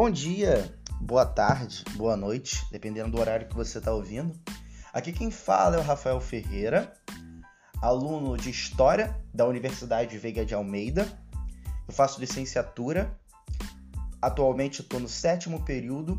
Bom 0.00 0.12
dia, 0.12 0.72
boa 1.00 1.26
tarde, 1.26 1.82
boa 1.96 2.16
noite, 2.16 2.64
dependendo 2.70 3.10
do 3.10 3.20
horário 3.20 3.48
que 3.48 3.56
você 3.56 3.78
está 3.78 3.92
ouvindo. 3.92 4.32
Aqui 4.92 5.12
quem 5.12 5.28
fala 5.28 5.74
é 5.74 5.80
o 5.80 5.82
Rafael 5.82 6.20
Ferreira, 6.20 6.92
aluno 7.82 8.36
de 8.36 8.48
História 8.48 9.20
da 9.34 9.44
Universidade 9.44 10.16
Veiga 10.16 10.46
de 10.46 10.54
Almeida. 10.54 11.04
Eu 11.88 11.92
faço 11.92 12.20
licenciatura. 12.20 13.12
Atualmente 14.22 14.82
estou 14.82 15.00
no 15.00 15.08
sétimo 15.08 15.64
período, 15.64 16.16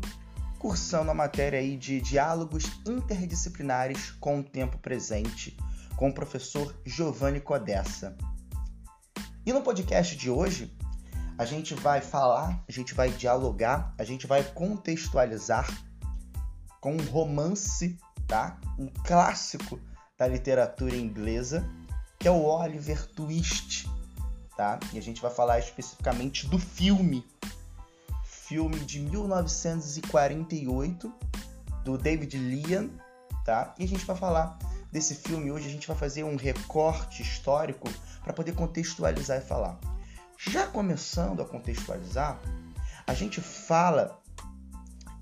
cursando 0.58 1.10
a 1.10 1.14
matéria 1.14 1.58
aí 1.58 1.74
de 1.74 2.02
Diálogos 2.02 2.64
Interdisciplinares 2.86 4.10
com 4.20 4.40
o 4.40 4.44
Tempo 4.44 4.76
Presente, 4.76 5.56
com 5.96 6.10
o 6.10 6.14
professor 6.14 6.78
Giovanni 6.84 7.40
Codessa. 7.40 8.14
E 9.46 9.54
no 9.54 9.62
podcast 9.62 10.14
de 10.18 10.28
hoje, 10.28 10.70
a 11.40 11.44
gente 11.46 11.74
vai 11.74 12.02
falar, 12.02 12.62
a 12.68 12.70
gente 12.70 12.92
vai 12.92 13.08
dialogar, 13.08 13.94
a 13.96 14.04
gente 14.04 14.26
vai 14.26 14.44
contextualizar 14.44 15.66
com 16.82 16.92
um 16.92 17.02
romance, 17.04 17.98
tá? 18.28 18.60
Um 18.78 18.88
clássico 18.88 19.80
da 20.18 20.28
literatura 20.28 20.94
inglesa, 20.94 21.66
que 22.18 22.28
é 22.28 22.30
o 22.30 22.44
Oliver 22.44 23.06
Twist, 23.14 23.88
tá? 24.54 24.78
E 24.92 24.98
a 24.98 25.00
gente 25.00 25.22
vai 25.22 25.30
falar 25.30 25.58
especificamente 25.58 26.46
do 26.46 26.58
filme, 26.58 27.26
filme 28.22 28.78
de 28.80 29.00
1948 29.00 31.10
do 31.82 31.96
David 31.96 32.36
Lean, 32.36 32.90
tá? 33.46 33.74
E 33.78 33.84
a 33.84 33.88
gente 33.88 34.04
vai 34.04 34.14
falar 34.14 34.58
desse 34.92 35.14
filme 35.14 35.50
hoje, 35.50 35.68
a 35.68 35.70
gente 35.70 35.88
vai 35.88 35.96
fazer 35.96 36.22
um 36.22 36.36
recorte 36.36 37.22
histórico 37.22 37.88
para 38.22 38.34
poder 38.34 38.52
contextualizar 38.52 39.38
e 39.38 39.40
falar. 39.40 39.80
Já 40.48 40.66
começando 40.66 41.42
a 41.42 41.44
contextualizar, 41.44 42.40
a 43.06 43.12
gente 43.12 43.42
fala 43.42 44.22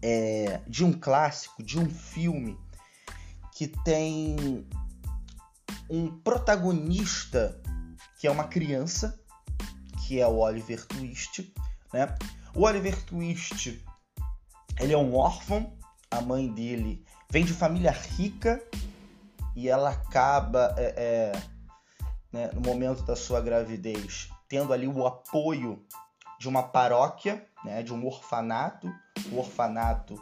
é, 0.01 0.61
de 0.69 0.85
um 0.85 0.93
clássico, 0.93 1.61
de 1.61 1.77
um 1.77 1.91
filme 1.91 2.57
que 3.53 3.67
tem 3.67 4.65
um 5.91 6.21
protagonista 6.21 7.61
que 8.21 8.29
é 8.29 8.31
uma 8.31 8.45
criança, 8.45 9.21
que 10.07 10.21
é 10.21 10.27
o 10.27 10.37
Oliver 10.37 10.87
Twist, 10.87 11.53
né? 11.93 12.15
O 12.55 12.63
Oliver 12.63 13.05
Twist, 13.05 13.85
ele 14.79 14.93
é 14.93 14.99
um 14.99 15.17
órfão, 15.17 15.77
a 16.13 16.21
mãe 16.21 16.47
dele 16.53 17.05
vem 17.29 17.45
de 17.45 17.53
família 17.53 17.91
rica 17.91 18.63
e 19.57 19.69
ela 19.69 19.91
acaba 19.91 20.77
é, 20.79 20.95
é, 20.97 21.43
né, 22.39 22.51
no 22.55 22.61
momento 22.61 23.03
da 23.03 23.17
sua 23.17 23.41
gravidez 23.41 24.31
tendo 24.49 24.73
ali 24.73 24.87
o 24.87 25.05
apoio 25.05 25.85
de 26.39 26.49
uma 26.49 26.63
paróquia, 26.63 27.45
né, 27.65 27.83
de 27.83 27.93
um 27.93 28.07
orfanato. 28.07 28.89
O 29.33 29.39
orfanato 29.39 30.15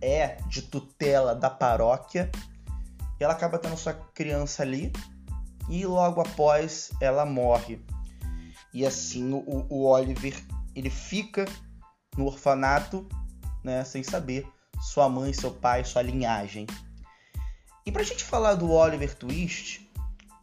é 0.00 0.36
de 0.46 0.60
tutela 0.60 1.34
da 1.34 1.48
paróquia. 1.48 2.30
E 3.18 3.24
ela 3.24 3.32
acaba 3.32 3.58
tendo 3.58 3.78
sua 3.78 3.94
criança 4.14 4.62
ali 4.62 4.92
e 5.70 5.86
logo 5.86 6.20
após 6.20 6.90
ela 7.00 7.24
morre. 7.24 7.82
E 8.74 8.84
assim 8.84 9.32
o, 9.32 9.66
o 9.70 9.86
Oliver 9.86 10.36
ele 10.74 10.90
fica 10.90 11.46
no 12.18 12.26
orfanato, 12.26 13.08
né, 13.62 13.82
sem 13.84 14.02
saber 14.02 14.46
sua 14.82 15.08
mãe, 15.08 15.32
seu 15.32 15.50
pai, 15.50 15.82
sua 15.82 16.02
linhagem. 16.02 16.66
E 17.86 17.90
para 17.90 18.02
a 18.02 18.04
gente 18.04 18.22
falar 18.22 18.54
do 18.54 18.70
Oliver 18.70 19.14
Twist, 19.14 19.83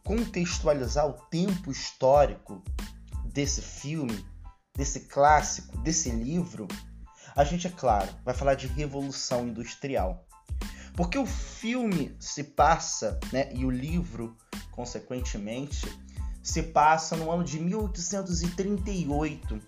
contextualizar 0.04 1.06
o 1.06 1.14
tempo 1.30 1.70
histórico 1.70 2.62
desse 3.24 3.62
filme, 3.62 4.24
desse 4.76 5.00
clássico, 5.00 5.78
desse 5.78 6.10
livro, 6.10 6.68
a 7.34 7.44
gente, 7.44 7.66
é 7.66 7.70
claro, 7.70 8.10
vai 8.24 8.34
falar 8.34 8.54
de 8.54 8.66
revolução 8.66 9.48
industrial. 9.48 10.26
Porque 10.94 11.16
o 11.16 11.24
filme 11.24 12.14
se 12.20 12.44
passa, 12.44 13.18
né, 13.32 13.50
e 13.54 13.64
o 13.64 13.70
livro, 13.70 14.36
consequentemente, 14.70 15.90
se 16.42 16.62
passa 16.62 17.16
no 17.16 17.30
ano 17.30 17.44
de 17.44 17.58
1838, 17.58 19.58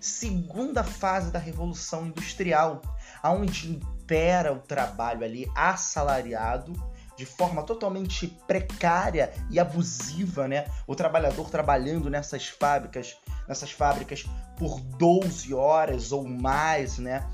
segunda 0.00 0.82
fase 0.82 1.30
da 1.30 1.38
Revolução 1.38 2.06
Industrial, 2.06 2.82
onde 3.22 3.70
impera 3.70 4.52
o 4.52 4.58
trabalho 4.58 5.24
ali 5.24 5.48
assalariado 5.54 6.72
de 7.16 7.24
forma 7.24 7.62
totalmente 7.62 8.26
precária 8.46 9.32
e 9.50 9.58
abusiva, 9.58 10.48
né? 10.48 10.66
O 10.86 10.94
trabalhador 10.94 11.48
trabalhando 11.50 12.10
nessas 12.10 12.48
fábricas, 12.48 13.16
nessas 13.48 13.70
fábricas 13.70 14.24
por 14.56 14.80
12 14.80 15.54
horas 15.54 16.12
ou 16.12 16.26
mais, 16.26 16.98
né? 16.98 17.28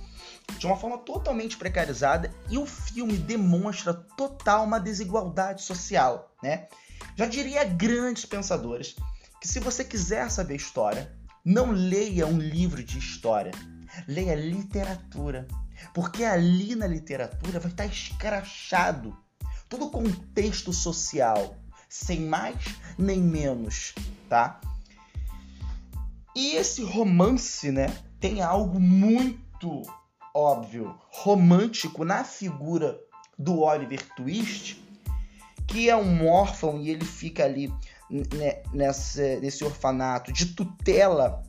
De 0.58 0.66
uma 0.66 0.76
forma 0.76 0.98
totalmente 0.98 1.56
precarizada 1.56 2.30
e 2.48 2.58
o 2.58 2.66
filme 2.66 3.16
demonstra 3.16 3.94
total 3.94 4.64
uma 4.64 4.80
desigualdade 4.80 5.62
social, 5.62 6.34
né? 6.42 6.68
Já 7.16 7.26
diria 7.26 7.64
grandes 7.64 8.24
pensadores 8.26 8.96
que 9.40 9.48
se 9.48 9.60
você 9.60 9.82
quiser 9.82 10.30
saber 10.30 10.56
história, 10.56 11.16
não 11.44 11.70
leia 11.70 12.26
um 12.26 12.38
livro 12.38 12.84
de 12.84 12.98
história, 12.98 13.52
leia 14.06 14.34
literatura, 14.34 15.48
porque 15.94 16.24
ali 16.24 16.74
na 16.74 16.86
literatura 16.86 17.58
vai 17.58 17.70
estar 17.70 17.86
escrachado 17.86 19.16
todo 19.70 19.86
o 19.86 19.90
contexto 19.90 20.72
social, 20.72 21.54
sem 21.88 22.20
mais 22.20 22.56
nem 22.98 23.20
menos, 23.20 23.94
tá? 24.28 24.60
E 26.34 26.56
esse 26.56 26.82
romance, 26.82 27.70
né, 27.70 27.86
tem 28.18 28.42
algo 28.42 28.78
muito 28.78 29.82
óbvio, 30.34 30.94
romântico 31.08 32.04
na 32.04 32.24
figura 32.24 32.98
do 33.38 33.60
Oliver 33.60 34.04
Twist, 34.14 34.82
que 35.66 35.88
é 35.88 35.96
um 35.96 36.28
órfão 36.28 36.80
e 36.80 36.90
ele 36.90 37.04
fica 37.04 37.44
ali 37.44 37.72
né, 38.10 38.62
nessa, 38.72 39.38
nesse 39.40 39.64
orfanato 39.64 40.32
de 40.32 40.46
tutela 40.46 41.42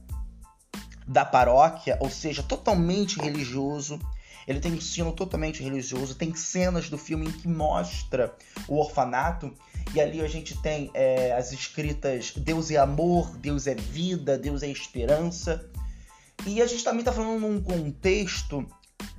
da 1.07 1.25
paróquia, 1.25 1.97
ou 1.99 2.09
seja, 2.09 2.43
totalmente 2.43 3.19
religioso 3.19 3.99
ele 4.47 4.59
tem 4.59 4.71
um 4.71 4.75
ensino 4.75 5.11
totalmente 5.11 5.63
religioso, 5.63 6.15
tem 6.15 6.33
cenas 6.35 6.89
do 6.89 6.97
filme 6.97 7.27
em 7.27 7.31
que 7.31 7.47
mostra 7.47 8.35
o 8.67 8.77
orfanato, 8.77 9.53
e 9.93 9.99
ali 9.99 10.21
a 10.21 10.27
gente 10.27 10.57
tem 10.61 10.89
é, 10.93 11.33
as 11.33 11.51
escritas 11.51 12.33
Deus 12.35 12.71
é 12.71 12.77
amor, 12.77 13.37
Deus 13.37 13.67
é 13.67 13.75
vida, 13.75 14.37
Deus 14.37 14.63
é 14.63 14.67
esperança. 14.67 15.69
E 16.45 16.61
a 16.61 16.65
gente 16.65 16.83
também 16.83 16.99
está 16.99 17.11
falando 17.11 17.39
num 17.39 17.61
contexto 17.61 18.65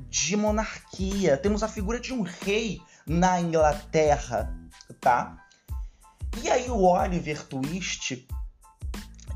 de 0.08 0.36
monarquia. 0.36 1.36
Temos 1.36 1.62
a 1.62 1.68
figura 1.68 2.00
de 2.00 2.12
um 2.12 2.22
rei 2.22 2.80
na 3.06 3.40
Inglaterra, 3.40 4.54
tá? 5.00 5.44
E 6.42 6.48
aí 6.48 6.70
o 6.70 6.82
Oliver 6.82 7.44
Twist, 7.44 8.26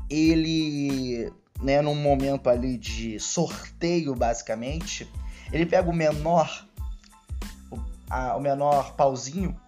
ele, 0.09 1.31
né, 1.61 1.81
num 1.81 1.95
momento 1.95 2.49
ali 2.49 2.77
de 2.77 3.19
sorteio, 3.19 4.15
basicamente, 4.15 5.07
ele 5.51 5.65
pega 5.65 5.89
o 5.89 5.93
menor, 5.93 6.65
o, 7.71 7.79
a, 8.09 8.35
o 8.35 8.41
menor 8.41 8.93
pauzinho, 8.93 9.59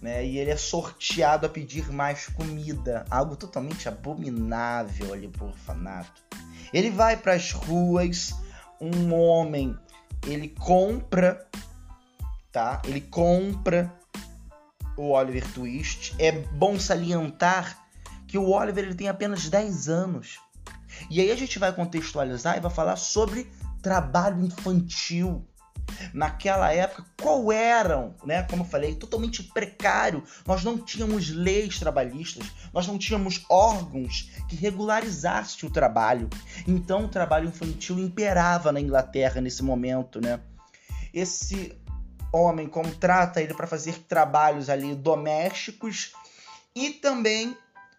né? 0.00 0.24
E 0.24 0.38
ele 0.38 0.50
é 0.50 0.56
sorteado 0.56 1.46
a 1.46 1.48
pedir 1.48 1.90
mais 1.90 2.26
comida. 2.26 3.06
Algo 3.10 3.36
totalmente 3.36 3.88
abominável 3.88 5.12
ali 5.14 5.28
pro 5.28 5.46
orfanato. 5.46 6.22
Ele 6.72 6.90
vai 6.90 7.16
para 7.16 7.34
as 7.34 7.52
ruas, 7.52 8.34
um 8.80 9.14
homem, 9.14 9.74
ele 10.26 10.48
compra, 10.48 11.46
tá? 12.52 12.82
Ele 12.84 13.00
compra 13.00 13.92
o 14.96 15.10
Oliver 15.12 15.50
Twist. 15.52 16.14
É 16.18 16.32
bom 16.32 16.78
salientar 16.78 17.82
que 18.26 18.36
o 18.36 18.50
Oliver 18.50 18.84
ele 18.84 18.94
tem 18.94 19.08
apenas 19.08 19.48
10 19.48 19.88
anos. 19.88 20.38
E 21.10 21.20
aí 21.20 21.30
a 21.30 21.36
gente 21.36 21.58
vai 21.58 21.72
contextualizar 21.72 22.56
e 22.56 22.60
vai 22.60 22.70
falar 22.70 22.96
sobre 22.96 23.50
trabalho 23.84 24.44
infantil. 24.44 25.46
Naquela 26.14 26.72
época, 26.72 27.04
qual 27.20 27.52
eram, 27.52 28.14
né? 28.24 28.42
Como 28.44 28.62
eu 28.62 28.66
falei, 28.66 28.94
totalmente 28.94 29.42
precário. 29.42 30.24
Nós 30.46 30.64
não 30.64 30.78
tínhamos 30.78 31.28
leis 31.28 31.78
trabalhistas, 31.78 32.46
nós 32.72 32.86
não 32.86 32.96
tínhamos 32.96 33.44
órgãos 33.50 34.30
que 34.48 34.56
regularizassem 34.56 35.68
o 35.68 35.72
trabalho. 35.72 36.30
Então, 36.66 37.04
o 37.04 37.08
trabalho 37.08 37.48
infantil 37.48 37.98
imperava 37.98 38.72
na 38.72 38.80
Inglaterra 38.80 39.42
nesse 39.42 39.62
momento, 39.62 40.22
né? 40.22 40.40
Esse 41.12 41.78
homem 42.32 42.66
contrata 42.66 43.42
ele 43.42 43.52
para 43.52 43.66
fazer 43.66 43.98
trabalhos 44.08 44.70
ali 44.70 44.94
domésticos 44.94 46.12
e 46.74 46.90
também, 46.90 47.56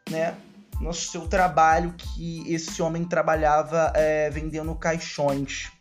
né, 0.10 0.36
no 0.82 0.94
seu 0.94 1.28
trabalho 1.28 1.94
que 1.94 2.44
esse 2.54 2.82
homem 2.82 3.06
trabalhava 3.06 3.92
é, 3.96 4.30
vendendo 4.30 4.76
caixões. 4.76 5.72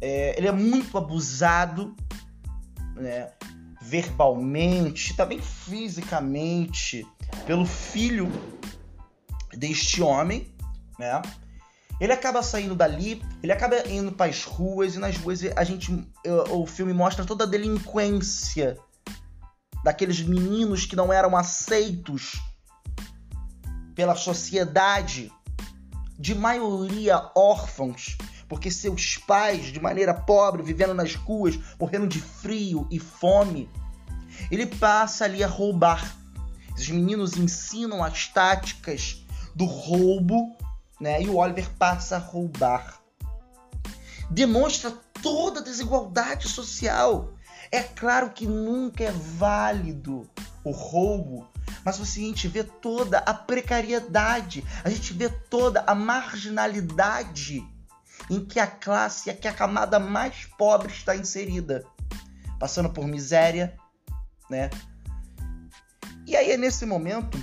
É, 0.00 0.36
ele 0.36 0.48
é 0.48 0.52
muito 0.52 0.96
abusado, 0.98 1.96
né, 2.94 3.30
verbalmente, 3.80 5.14
também 5.14 5.40
fisicamente, 5.40 7.06
pelo 7.46 7.64
filho 7.64 8.30
deste 9.56 10.02
homem, 10.02 10.54
né? 10.98 11.22
Ele 11.98 12.12
acaba 12.12 12.42
saindo 12.42 12.74
dali, 12.74 13.22
ele 13.42 13.52
acaba 13.52 13.88
indo 13.88 14.12
para 14.12 14.30
as 14.30 14.44
ruas 14.44 14.94
e 14.94 14.98
nas 14.98 15.16
ruas 15.16 15.40
a 15.56 15.64
gente 15.64 16.06
o 16.50 16.66
filme 16.66 16.92
mostra 16.92 17.24
toda 17.24 17.44
a 17.44 17.46
delinquência 17.46 18.76
daqueles 19.82 20.20
meninos 20.20 20.84
que 20.84 20.96
não 20.96 21.10
eram 21.12 21.34
aceitos 21.36 22.32
pela 23.94 24.14
sociedade, 24.14 25.32
de 26.18 26.34
maioria 26.34 27.30
órfãos, 27.34 28.18
porque 28.48 28.70
seus 28.70 29.16
pais, 29.16 29.66
de 29.66 29.80
maneira 29.80 30.14
pobre, 30.14 30.62
vivendo 30.62 30.94
nas 30.94 31.14
ruas, 31.14 31.58
morrendo 31.78 32.06
de 32.06 32.20
frio 32.20 32.86
e 32.90 32.98
fome. 32.98 33.68
Ele 34.50 34.66
passa 34.66 35.24
ali 35.24 35.42
a 35.42 35.48
roubar. 35.48 36.16
Esses 36.74 36.90
meninos 36.90 37.36
ensinam 37.36 38.04
as 38.04 38.28
táticas 38.28 39.24
do 39.54 39.64
roubo 39.64 40.54
né? 41.00 41.22
E 41.22 41.28
o 41.28 41.36
Oliver 41.36 41.70
passa 41.78 42.16
a 42.16 42.18
roubar. 42.18 43.00
Demonstra 44.30 44.92
toda 45.22 45.60
a 45.60 45.62
desigualdade 45.62 46.48
social. 46.48 47.32
É 47.70 47.82
claro 47.82 48.30
que 48.30 48.46
nunca 48.46 49.04
é 49.04 49.10
válido 49.10 50.28
o 50.64 50.70
roubo, 50.70 51.48
mas 51.84 51.98
você, 51.98 52.20
a 52.20 52.24
gente 52.24 52.48
vê 52.48 52.64
toda 52.64 53.18
a 53.18 53.34
precariedade, 53.34 54.64
a 54.84 54.90
gente 54.90 55.12
vê 55.12 55.28
toda 55.28 55.84
a 55.86 55.94
marginalidade 55.94 57.64
em 58.30 58.44
que 58.44 58.58
a 58.58 58.66
classe, 58.66 59.32
que 59.34 59.48
a 59.48 59.52
camada 59.52 59.98
mais 59.98 60.46
pobre 60.58 60.92
está 60.92 61.14
inserida, 61.16 61.84
passando 62.58 62.90
por 62.90 63.06
miséria, 63.06 63.76
né? 64.50 64.70
E 66.26 66.36
aí 66.36 66.50
é 66.50 66.56
nesse 66.56 66.84
momento 66.84 67.38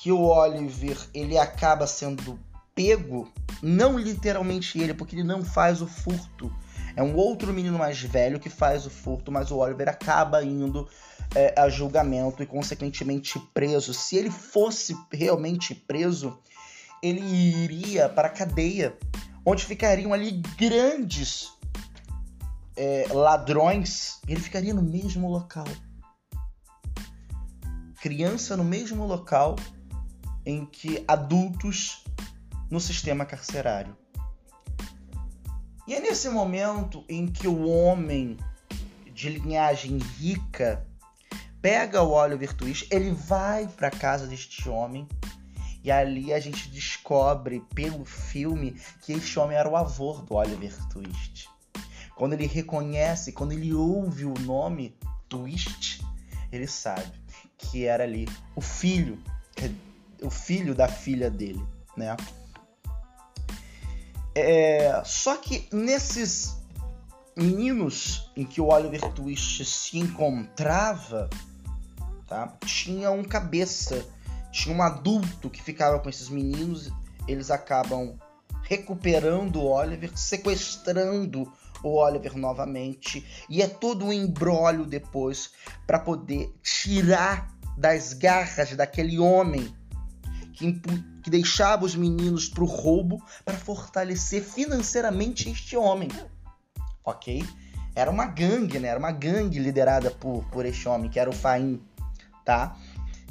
que 0.00 0.10
o 0.10 0.22
Oliver 0.22 0.96
ele 1.12 1.36
acaba 1.36 1.86
sendo 1.86 2.38
pego, 2.74 3.30
não 3.62 3.98
literalmente 3.98 4.80
ele, 4.80 4.94
porque 4.94 5.14
ele 5.14 5.22
não 5.22 5.44
faz 5.44 5.82
o 5.82 5.86
furto. 5.86 6.50
É 6.96 7.02
um 7.02 7.14
outro 7.14 7.52
menino 7.52 7.78
mais 7.78 8.00
velho 8.00 8.40
que 8.40 8.48
faz 8.48 8.86
o 8.86 8.90
furto, 8.90 9.30
mas 9.30 9.50
o 9.50 9.58
Oliver 9.58 9.88
acaba 9.88 10.42
indo 10.42 10.88
é, 11.34 11.54
a 11.60 11.68
julgamento 11.68 12.42
e, 12.42 12.46
consequentemente, 12.46 13.38
preso. 13.52 13.92
Se 13.92 14.16
ele 14.16 14.30
fosse 14.30 14.96
realmente 15.12 15.74
preso, 15.74 16.38
ele 17.02 17.20
iria 17.20 18.08
para 18.08 18.28
a 18.28 18.30
cadeia, 18.30 18.96
onde 19.44 19.64
ficariam 19.64 20.12
ali 20.12 20.42
grandes 20.58 21.52
é, 22.76 23.06
ladrões. 23.10 24.20
Ele 24.26 24.40
ficaria 24.40 24.74
no 24.74 24.82
mesmo 24.82 25.28
local. 25.28 25.66
Criança 28.00 28.56
no 28.56 28.64
mesmo 28.64 29.06
local 29.06 29.56
em 30.44 30.64
que 30.64 31.04
adultos 31.06 32.04
no 32.70 32.80
sistema 32.80 33.26
carcerário. 33.26 33.96
E 35.86 35.94
é 35.94 36.00
nesse 36.00 36.28
momento 36.28 37.04
em 37.08 37.26
que 37.26 37.48
o 37.48 37.66
homem 37.66 38.36
de 39.12 39.28
linhagem 39.28 39.98
rica 39.98 40.86
pega 41.60 42.02
o 42.02 42.12
Oliver 42.12 42.54
Twist, 42.54 42.86
ele 42.90 43.10
vai 43.10 43.66
para 43.66 43.90
casa 43.90 44.26
deste 44.26 44.68
homem 44.68 45.06
e 45.82 45.90
ali 45.90 46.32
a 46.32 46.40
gente 46.40 46.68
descobre 46.70 47.60
pelo 47.74 48.04
filme 48.04 48.80
que 49.02 49.12
este 49.12 49.38
homem 49.38 49.56
era 49.56 49.68
o 49.68 49.76
avô 49.76 50.14
do 50.14 50.34
Oliver 50.34 50.76
Twist. 50.88 51.48
Quando 52.16 52.34
ele 52.34 52.46
reconhece, 52.46 53.32
quando 53.32 53.52
ele 53.52 53.72
ouve 53.72 54.24
o 54.26 54.34
nome 54.40 54.94
Twist, 55.28 56.04
ele 56.52 56.66
sabe 56.66 57.12
que 57.56 57.84
era 57.84 58.04
ali 58.04 58.28
o 58.54 58.60
filho 58.60 59.18
o 60.22 60.30
filho 60.30 60.74
da 60.74 60.88
filha 60.88 61.30
dele, 61.30 61.64
né? 61.96 62.16
É, 64.34 65.02
só 65.04 65.36
que 65.36 65.68
nesses 65.72 66.56
meninos 67.36 68.30
em 68.36 68.44
que 68.44 68.60
o 68.60 68.68
Oliver 68.68 69.00
Twist 69.12 69.64
se 69.64 69.98
encontrava, 69.98 71.28
tá? 72.26 72.46
Tinha 72.64 73.10
um 73.10 73.24
cabeça, 73.24 74.06
tinha 74.50 74.74
um 74.74 74.82
adulto 74.82 75.48
que 75.48 75.62
ficava 75.62 75.98
com 75.98 76.08
esses 76.08 76.28
meninos, 76.28 76.90
eles 77.26 77.50
acabam 77.50 78.18
recuperando 78.62 79.56
o 79.56 79.66
Oliver, 79.66 80.16
sequestrando 80.16 81.50
o 81.82 81.96
Oliver 81.96 82.36
novamente, 82.36 83.26
e 83.48 83.62
é 83.62 83.66
todo 83.66 84.04
um 84.04 84.12
embrólio 84.12 84.84
depois 84.84 85.50
para 85.86 85.98
poder 85.98 86.54
tirar 86.62 87.50
das 87.76 88.12
garras 88.12 88.76
daquele 88.76 89.18
homem 89.18 89.74
que, 90.52 90.72
que 91.22 91.30
deixava 91.30 91.84
os 91.84 91.94
meninos 91.94 92.48
para 92.48 92.62
o 92.62 92.66
roubo 92.66 93.24
para 93.44 93.56
fortalecer 93.56 94.42
financeiramente 94.42 95.48
este 95.50 95.76
homem. 95.76 96.08
Ok? 97.02 97.42
Era 97.94 98.10
uma 98.10 98.26
gangue, 98.26 98.78
né? 98.78 98.88
Era 98.88 98.98
uma 98.98 99.10
gangue 99.10 99.58
liderada 99.58 100.10
por, 100.10 100.44
por 100.50 100.66
este 100.66 100.88
homem, 100.88 101.10
que 101.10 101.18
era 101.18 101.30
o 101.30 101.32
Faim, 101.32 101.80
tá? 102.44 102.76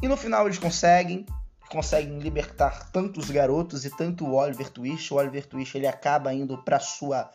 E 0.01 0.07
no 0.07 0.15
final 0.15 0.45
eles 0.45 0.57
conseguem, 0.57 1.25
conseguem 1.69 2.19
libertar 2.19 2.89
tantos 2.91 3.29
garotos 3.29 3.85
e 3.85 3.89
tanto 3.89 4.25
o 4.25 4.35
Oliver 4.35 4.69
Twist. 4.69 5.13
O 5.13 5.17
Oliver 5.17 5.45
Twist 5.45 5.77
ele 5.77 5.87
acaba 5.87 6.33
indo 6.33 6.57
para 6.63 6.79
sua 6.79 7.29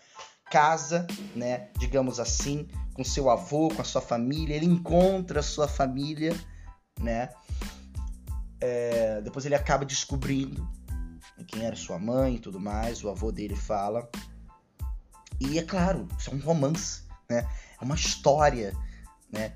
casa, 0.51 1.07
né? 1.35 1.69
Digamos 1.79 2.19
assim, 2.19 2.69
com 2.95 3.05
seu 3.05 3.29
avô, 3.29 3.69
com 3.69 3.83
a 3.83 3.85
sua 3.85 4.01
família. 4.01 4.55
Ele 4.55 4.67
encontra 4.67 5.41
a 5.41 5.43
sua 5.43 5.69
família, 5.69 6.35
né? 6.99 7.31
É, 8.61 9.21
depois 9.21 9.45
ele 9.45 9.55
acaba 9.55 9.85
descobrindo 9.85 10.67
quem 11.49 11.65
era 11.65 11.77
sua 11.77 11.99
mãe 11.99 12.37
e 12.37 12.39
tudo 12.39 12.59
mais. 12.59 13.05
O 13.05 13.11
avô 13.11 13.31
dele 13.31 13.57
fala. 13.57 14.09
E 15.41 15.59
é 15.59 15.63
claro, 15.63 16.09
isso 16.19 16.31
é 16.31 16.35
um 16.35 16.39
romance, 16.39 17.03
né? 17.29 17.47
É 17.81 17.85
uma 17.85 17.97
história, 17.97 18.73
né? 19.31 19.53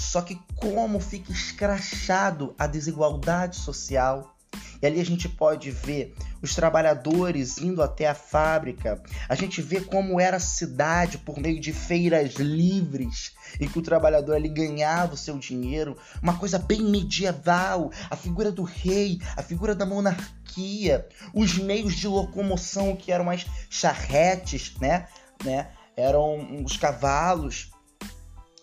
Só 0.00 0.22
que 0.22 0.40
como 0.56 0.98
fica 0.98 1.30
escrachado 1.30 2.54
a 2.58 2.66
desigualdade 2.66 3.56
social 3.56 4.34
e 4.82 4.86
ali 4.86 4.98
a 4.98 5.04
gente 5.04 5.28
pode 5.28 5.70
ver 5.70 6.14
os 6.40 6.54
trabalhadores 6.54 7.58
indo 7.58 7.82
até 7.82 8.08
a 8.08 8.14
fábrica. 8.14 9.02
A 9.28 9.34
gente 9.34 9.60
vê 9.60 9.80
como 9.82 10.18
era 10.18 10.38
a 10.38 10.40
cidade 10.40 11.18
por 11.18 11.38
meio 11.38 11.60
de 11.60 11.70
feiras 11.70 12.36
livres, 12.36 13.32
em 13.60 13.68
que 13.68 13.78
o 13.78 13.82
trabalhador 13.82 14.36
ali 14.36 14.48
ganhava 14.48 15.14
o 15.14 15.18
seu 15.18 15.38
dinheiro. 15.38 15.98
Uma 16.22 16.38
coisa 16.38 16.58
bem 16.58 16.82
medieval. 16.82 17.92
A 18.08 18.16
figura 18.16 18.50
do 18.50 18.62
rei, 18.62 19.20
a 19.36 19.42
figura 19.42 19.74
da 19.74 19.84
monarquia, 19.84 21.06
os 21.34 21.58
meios 21.58 21.94
de 21.94 22.08
locomoção 22.08 22.96
que 22.96 23.12
eram 23.12 23.26
mais 23.26 23.46
charretes, 23.68 24.74
né? 24.80 25.06
né? 25.44 25.68
Eram 25.94 26.64
os 26.64 26.78
cavalos. 26.78 27.70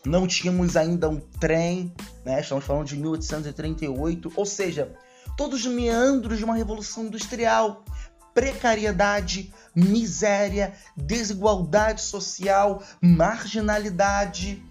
Não 0.08 0.26
tínhamos 0.26 0.78
ainda 0.78 1.10
um 1.10 1.20
trem, 1.20 1.94
né? 2.24 2.40
Estamos 2.40 2.64
falando 2.64 2.88
de 2.88 2.96
1838, 2.96 4.32
ou 4.38 4.46
seja, 4.46 4.96
todos 5.36 5.66
os 5.66 5.74
meandros 5.74 6.38
de 6.38 6.46
uma 6.46 6.56
revolução 6.56 7.06
industrial. 7.06 7.84
Precariedade, 8.34 9.54
miséria, 9.76 10.74
desigualdade 10.96 12.00
social, 12.02 12.82
marginalidade. 13.02 14.64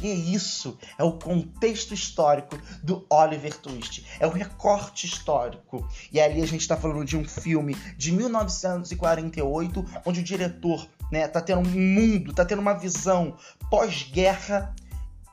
E 0.00 0.08
é 0.08 0.14
isso, 0.14 0.78
é 0.96 1.02
o 1.02 1.18
contexto 1.18 1.92
histórico 1.92 2.56
do 2.82 3.04
Oliver 3.10 3.56
Twist. 3.56 4.06
É 4.20 4.26
o 4.26 4.30
recorte 4.30 5.06
histórico. 5.06 5.88
E 6.12 6.20
ali 6.20 6.40
a 6.40 6.46
gente 6.46 6.60
está 6.60 6.76
falando 6.76 7.04
de 7.04 7.16
um 7.16 7.24
filme 7.24 7.74
de 7.96 8.12
1948, 8.12 9.84
onde 10.04 10.20
o 10.20 10.24
diretor 10.24 10.86
né, 11.10 11.26
tá 11.26 11.40
tendo 11.40 11.60
um 11.60 11.70
mundo, 11.70 12.32
tá 12.32 12.44
tendo 12.44 12.60
uma 12.60 12.74
visão 12.74 13.36
pós-guerra. 13.70 14.74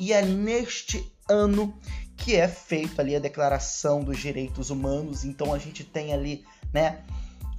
E 0.01 0.13
é 0.13 0.25
neste 0.25 1.13
ano 1.29 1.77
que 2.17 2.36
é 2.36 2.48
feito 2.48 3.00
ali 3.00 3.15
a 3.15 3.20
Declaração 3.20 4.03
dos 4.03 4.17
Direitos 4.17 4.72
Humanos. 4.72 5.24
Então 5.24 5.53
a 5.53 5.60
gente 5.60 5.84
tem 5.84 6.12
ali, 6.12 6.43
né, 6.74 7.03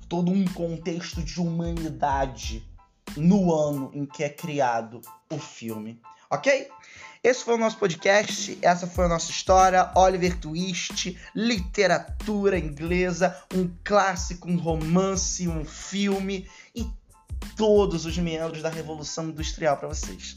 todo 0.08 0.32
um 0.32 0.44
contexto 0.46 1.22
de 1.22 1.40
humanidade 1.40 2.68
no 3.16 3.54
ano 3.54 3.92
em 3.94 4.04
que 4.04 4.24
é 4.24 4.28
criado 4.28 5.00
o 5.30 5.38
filme. 5.38 6.00
Ok? 6.28 6.68
Esse 7.22 7.44
foi 7.44 7.54
o 7.54 7.58
nosso 7.58 7.78
podcast, 7.78 8.58
essa 8.60 8.88
foi 8.88 9.04
a 9.04 9.08
nossa 9.08 9.30
história. 9.30 9.92
Oliver 9.94 10.36
Twist, 10.40 11.16
literatura 11.36 12.58
inglesa, 12.58 13.40
um 13.54 13.70
clássico, 13.84 14.50
um 14.50 14.56
romance, 14.56 15.46
um 15.46 15.64
filme 15.64 16.50
e 16.74 16.90
todos 17.56 18.04
os 18.04 18.18
meandros 18.18 18.62
da 18.62 18.68
Revolução 18.68 19.28
Industrial 19.28 19.76
para 19.76 19.86
vocês. 19.86 20.34